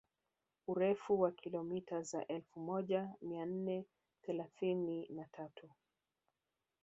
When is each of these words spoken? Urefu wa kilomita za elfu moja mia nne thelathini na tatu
Urefu 0.67 1.19
wa 1.21 1.31
kilomita 1.31 2.01
za 2.03 2.27
elfu 2.27 2.59
moja 2.59 3.09
mia 3.21 3.45
nne 3.45 3.85
thelathini 4.21 5.07
na 5.09 5.25
tatu 5.25 5.69